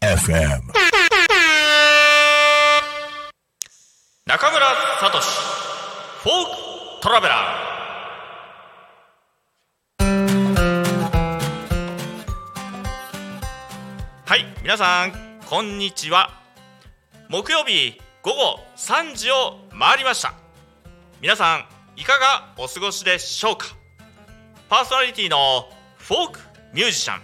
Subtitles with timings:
[0.00, 0.60] FM
[4.26, 4.66] 中村
[5.00, 5.18] 聡
[6.20, 10.08] フォークトラベラー
[14.26, 15.12] はい皆さん
[15.46, 16.28] こんにちは。
[17.30, 20.34] 木曜日午後3時を回りました。
[21.22, 23.66] 皆さんいかがお過ごしでしょうか？
[24.68, 26.40] パーソナリティのフォーク
[26.72, 27.22] ミュージシャン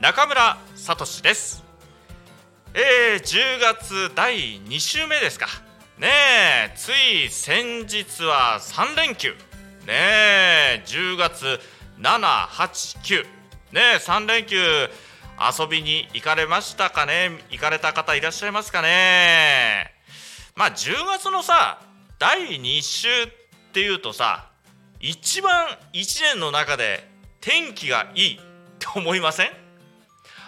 [0.00, 1.62] 中村聡です。
[2.72, 5.46] えー、10月第2週目ですか。
[5.98, 6.08] ね
[6.72, 9.32] えつい先日は3連休。
[9.86, 11.60] ねえ10月
[12.00, 13.24] 789
[13.72, 17.44] ねえ3連休遊びに行かれましたかね？
[17.50, 19.92] 行かれた方いらっしゃいますかね？
[20.56, 21.82] まあ10月のさ
[22.18, 23.28] 第2週っ
[23.68, 24.46] っていうとさ
[25.00, 27.08] 一番1年の中で
[27.40, 28.38] 天気がいいっ
[28.78, 29.50] て思いません？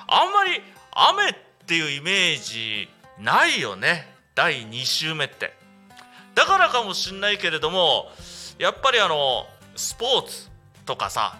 [0.08, 0.60] あんまり
[0.92, 1.34] 雨っ
[1.66, 2.88] ていうイメージ
[3.20, 5.54] ないよね第2週目って。
[6.34, 8.06] だからかもしんないけれども
[8.58, 10.48] やっぱりあのスポーツ
[10.86, 11.38] とかさ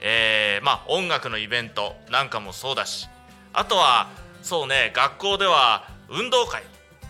[0.00, 3.08] えーまあ音楽のイベントなんかもそうだし
[3.52, 4.08] あとは
[4.42, 6.62] そうね学校では運動会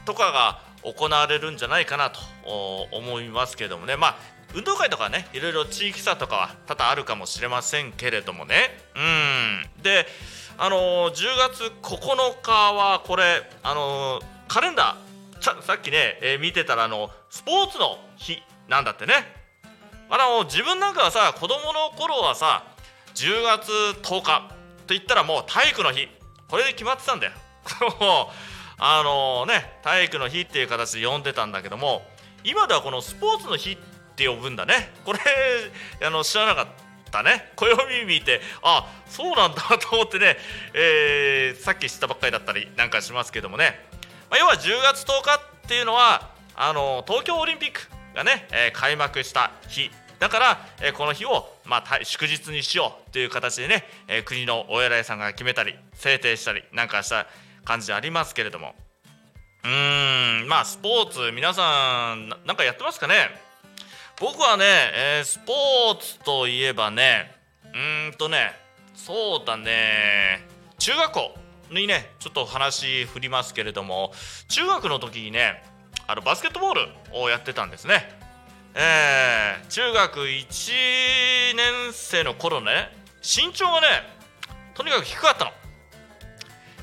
[0.05, 2.21] とかが行われるんじゃないかなと
[2.93, 3.97] 思いますけどもね。
[3.97, 4.17] まあ
[4.55, 8.79] 運動会とかねいろいろ地域差とかは多々あるかもしれませんけれどもね。
[8.97, 9.83] うん。
[9.83, 10.07] で
[10.57, 19.15] あのー10月9日はこれあのーカレンダーささっきね、えー見てたらあのスポーツの日なんだってね。
[20.11, 22.65] あの自分なんかはさ子供の頃はさ
[23.15, 23.71] 10月
[24.03, 24.49] 10日
[24.87, 26.09] と言ったらもう体育の日。
[26.49, 27.33] これで決まってたんだよ。
[28.79, 32.03] あのね体育の日っていう形で呼んでたんだけども
[32.45, 33.77] 今ではこのスポーツの日っ
[34.15, 34.91] て呼ぶんだね。
[35.05, 35.21] これ
[36.07, 36.67] あの知らなかっ
[37.11, 37.53] たね。
[37.57, 40.37] 暦見てあそうなんだと思ってね、
[40.75, 43.87] えーさっき知ったばっかりだったりなんかしますけどもね、
[44.31, 47.81] まあ、要は10月10日っていうのはあの東京オリンピック
[48.15, 49.91] がね、えー開幕した日。
[50.19, 57.27] だから、えーこの日を、まあ、祝日にしようという形でね、えー国のお偉いさんが決めたり制定したりなんかした
[57.69, 58.75] 感じでありますけれども。
[59.63, 63.29] うーんまあスポーツ皆さんななんかやってますかね？
[64.19, 64.65] 僕はね、
[64.95, 67.31] えースポーツといえばね
[67.75, 68.53] うーんとね
[68.95, 70.47] そうだね
[70.79, 71.35] 中学校
[71.71, 74.13] にねちょっと話振りますけれども
[74.49, 75.63] 中学の時にね
[76.07, 78.09] あのバスケットボールをやってたんですね。
[78.75, 82.91] えー中学1年生の頃ね
[83.23, 83.87] 身長がね
[84.75, 85.51] とにかく低かったの。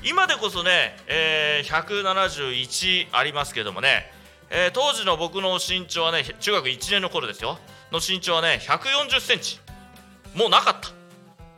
[0.08, 4.08] 今でこそね、えー171ありますけどもね、
[4.50, 7.58] えー当時の僕の身長はね中学1年の頃ですよ。
[7.90, 9.58] の身長はね140センチ。
[10.36, 10.90] もうなかった。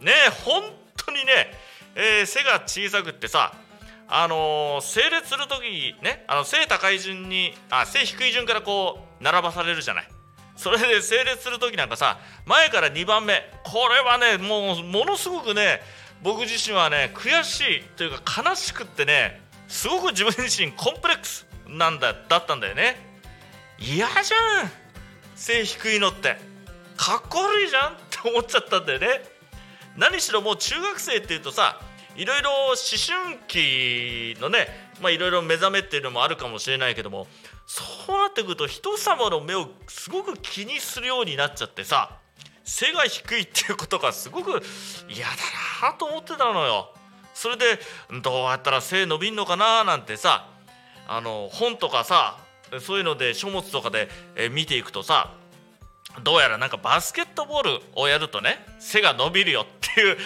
[0.02, 0.12] ね
[0.46, 0.62] 本
[0.96, 1.52] 当にね、
[1.94, 3.52] えー背が小さくってさ
[4.08, 10.08] あのー整列する時にねあの背高い順にあ背低い順からこう並ばされるじゃない。
[10.56, 13.42] それで整列する時なんかさ前から2番目。
[13.64, 15.82] これはねもうものすごくね
[16.22, 22.96] 僕自身はね悔しいというか悲しくってねすごく自分自身コンプレックスなんだだったんだよね。
[23.78, 24.70] 嫌じゃん
[25.36, 26.36] 背低いのって。
[26.96, 29.06] かっこ悪いじゃんって思っちゃったんだよね。
[29.96, 31.80] 何しろもう中学生っていうとさ
[32.16, 34.68] いろいろ思春期のね
[35.00, 37.26] まあいろいろ目覚めっていうのもあるかもしれないけども
[37.66, 42.16] そうなってくると人様の目をすごく気にするようになっちゃってさ
[42.68, 44.62] 背が低いっていうことがすごく
[45.08, 45.32] 嫌だ
[45.82, 46.92] なと思ってたのよ。
[47.32, 47.64] それで
[48.22, 50.48] どうやったら背伸びんのかななんてさ
[51.06, 52.36] あの本とかさ
[52.80, 55.32] そういうので書物とかで、え見ていくとさ
[56.22, 60.16] どうやらなんかバスケットボールをやるとね背が伸びるよっていう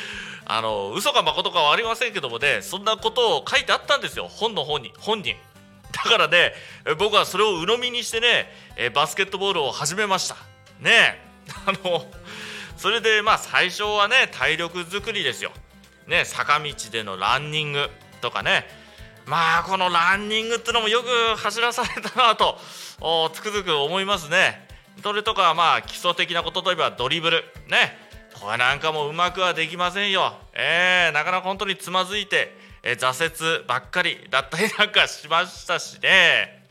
[0.44, 5.36] あの嘘か誠かはありませんけどもねそんなことを書いてあったんですよ本の本に本人。
[5.92, 6.54] だからね
[6.98, 8.48] 僕はそれを鵜呑みにしてね
[8.94, 10.34] バスケットボールを始めました。
[10.80, 10.90] ね
[11.28, 11.32] え。
[11.66, 12.04] あの
[12.82, 15.52] それでまあ最初はね体力作りですよ。
[16.08, 17.88] ね坂道でのランニング
[18.20, 18.64] とかね。
[19.24, 21.06] まあこのランニングってのもよく
[21.36, 22.58] 走らされたなと
[23.34, 24.66] つくづく思いますね。
[25.00, 27.44] それとかまあ基礎的なことといえばドリブル。
[27.68, 27.96] ね。
[28.34, 30.36] これなんかもうまくはできませんよ。
[30.52, 32.52] えー、なかなか本当につまずいて、
[32.82, 36.66] えー挫折ばっかりだったりなんかしましたしね。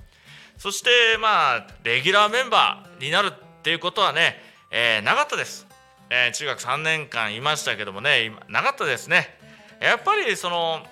[0.58, 0.90] そして
[1.22, 5.71] まあレギュラーメンバーになるっていうことはね、えーなかったです、
[6.14, 9.30] えー中学3年間いましたけどもねなかったですね。
[9.80, 10.86] やっぱりその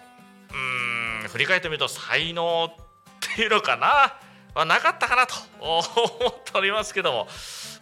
[1.24, 4.18] うん振り返ってみると才能っていうのかな？
[4.56, 5.82] はなかったかなと思
[6.30, 7.28] っておりますけども。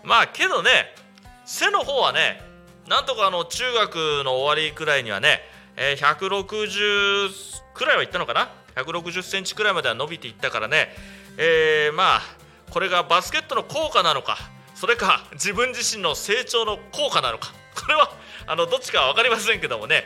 [0.03, 0.95] まあけどね
[1.45, 2.41] 背の方はね
[2.87, 3.95] なんとかあの中学
[4.25, 5.41] の終わりくらいにはね、
[5.75, 7.29] えー、160
[7.75, 10.89] くらいはいったのかな？160センチくらいまでは伸びていったからね、
[11.37, 12.21] えー、まあ
[12.71, 14.37] これがバスケットの効果なのか
[14.77, 17.51] それか自分自身の成長の効果なのか。
[17.74, 18.12] これは
[18.45, 20.03] あのどっちかは分かりませんけどもね。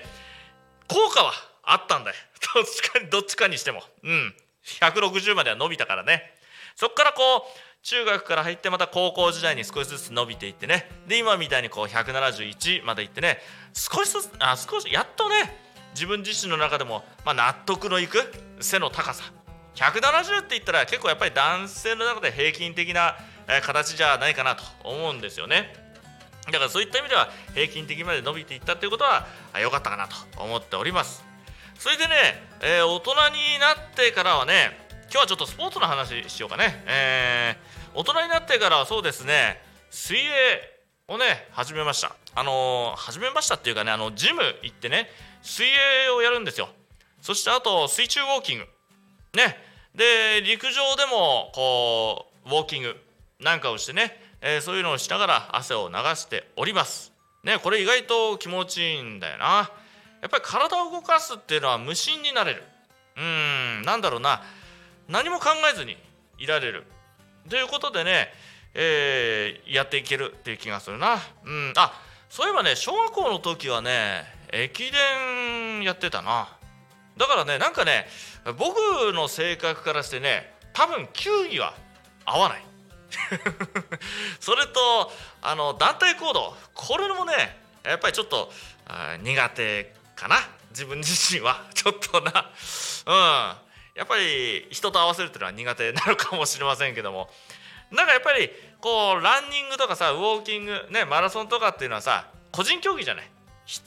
[0.88, 2.16] 効果はあったんだよ。
[2.56, 3.84] どっちかにどっちかにしても。
[4.02, 4.34] うん。
[4.80, 6.34] 160までは伸びたからね。
[6.78, 10.90] そこからこう中学から入ってまた高校時代に少しずつ伸びていってね。
[11.06, 13.42] で今みたいにこう171までいってね。
[13.74, 15.54] 少しずつあ少しやっとね
[15.96, 19.34] 自分自身の中でも、まあ、納得のいく背の高さ。
[19.76, 23.18] 170って言ったら結構やっぱり男性の中で平均的な
[23.60, 25.74] 形じゃないかなと思うんですよね。
[26.46, 29.28] だからそういった意味では平均的まで伸びていったということは
[29.62, 31.24] 良かったかなと思っております。
[31.78, 32.14] それでね、
[32.62, 39.60] えー、大人になってからはね今日はちょっとスポーツの話しようかね、えー、大人になってからはそうですね
[39.90, 40.22] 水泳
[41.08, 42.16] をね始めました。
[42.34, 45.10] あのー、始めましたっていうかねあのジム行ってね
[45.42, 46.70] 水泳をやるんですよ。
[47.22, 48.66] そしてあと水中ウォーキング。
[49.36, 49.58] ね。
[49.94, 52.96] で陸上でもこうウォーキング。
[53.42, 57.12] なんかをしてね、えー、そういうのをしながら汗を流しております
[57.44, 59.72] ねこれ意外と気持ちいいんだよな
[60.22, 62.64] やっぱり体を動かすっていうのは無心になれる
[63.18, 64.42] うんなんだろうな
[65.08, 65.98] 何も考えずに
[66.38, 66.86] いられる
[67.50, 68.30] ということでね、
[68.74, 71.18] えー、やっていけるっていう気がするな。
[71.46, 71.94] うん、あ
[72.30, 74.24] そういえばね小学校の時はね
[74.54, 76.50] 駅伝やってたな。
[77.18, 78.06] だからねなんかね
[78.58, 78.78] 僕
[79.14, 81.74] の性格からしてね多分球技は
[82.26, 82.71] 合わない。
[84.40, 85.12] それと
[85.42, 86.56] あの団体行動。
[86.74, 88.52] これもねやっぱりちょっと
[89.22, 90.38] 苦手かな。
[90.72, 91.66] 自分自身は。
[91.74, 92.52] ちょっとな。
[93.06, 93.56] うん。
[93.96, 97.30] やっぱり人と合わせるっていうのは苦手なのかもしれませんけども。
[97.92, 98.50] なんかやっぱり
[98.80, 103.30] こうランニングとかさウォーキングねマラソンとかっていうのはさ個人競技じゃない。
[103.66, 103.84] 一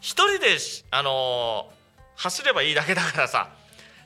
[0.00, 0.58] 人で
[0.90, 3.48] あのー、走ればいいだけだからさ。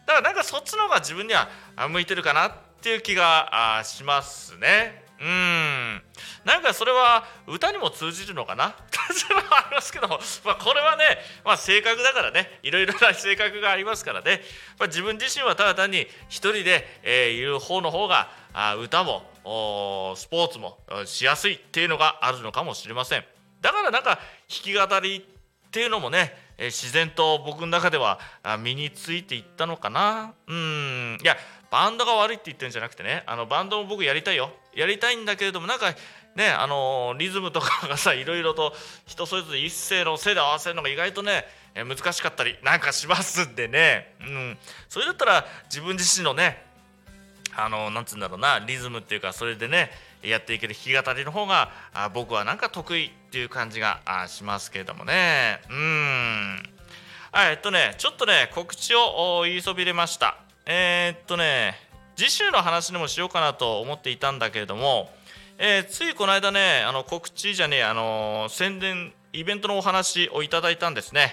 [0.06, 1.48] だからなんかそっちの方が自分には
[1.88, 5.04] 向いてるかなっっていう気がしますね。
[5.20, 6.02] うん。
[6.46, 8.74] なんかそれは歌にも通じるのかな？
[9.12, 12.58] それはありますけども、まあ、これはね、まあ、性格だからね。
[12.62, 14.42] いろいろな性格がありますからね、
[14.78, 19.30] まあ、自分自身はただ単に一人で、えー、いる方の方があ歌も
[20.16, 23.24] スポーツもしやすいっていうのがあるのかもしれません。
[23.60, 28.18] だからなんか弾き語りっていうのもね自然と僕の中では
[28.58, 30.32] 身についていったのかな？
[30.46, 31.18] うん。
[31.22, 31.36] いや
[31.70, 34.50] バンドが悪いって言ってるんじゃなくてねあのバンドも僕やりたいよ。
[34.74, 35.94] やりたいんだけれどもなんか
[36.34, 38.72] ねあのリズムとかがさいろいろと
[39.06, 41.44] 人それぞれ一斉のせいで合わせるのが意外とね
[41.74, 44.58] 難しかったりなんかしますんでね、うん、
[44.88, 46.62] それだったら自分自身のね
[47.56, 49.90] あのなんつうんだろうなリズムっていうかそれでね
[50.22, 55.60] やっていける弾き語りの方があ僕はなんか得意っていう感じがあしますけれどもね。
[55.70, 56.62] うん。
[57.32, 60.36] えっとねちょっとね告知を言いそびれました。
[60.72, 61.74] えー、っとね
[62.14, 65.10] 次週の話でもしようかなと思っていたんだけれども、
[65.58, 71.32] えー、ついこの間ねあの告知じゃねえあの宣伝イベントのお話をいただいたんですね、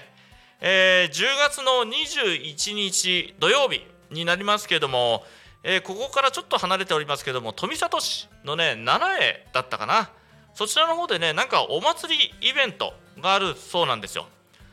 [0.60, 5.24] えー、10月の21日土曜日になりますけれども、
[5.62, 10.10] えー、ここからちょっと離れておりますけれども富里市のね奈良へだったかな。
[10.56, 14.26] そちらの方でねなんかお祭りイベントがあるそうなんですよ。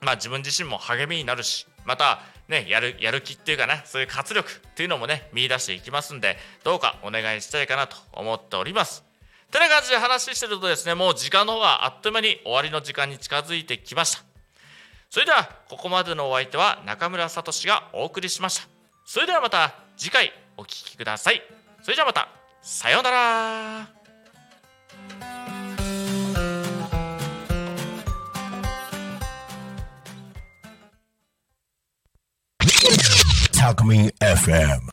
[0.01, 9.03] まあ、自分自身も励みになるしまた、ね、やるやる気っていうかねそういう活力っていうのもね見出していきますんでどうかお願いしたいかなと思っております。
[9.51, 14.23] てな感じで話してるとですねもう時間の方があっという間に終わりの時間に近づいてきました。
[15.09, 18.81] それではここまでのお相手は中村聡がお送りしました。
[19.05, 21.41] それではまた次回お聴きください
[21.81, 22.29] それじゃあまた
[22.61, 24.00] さようなら
[33.61, 34.90] Alchemy FM.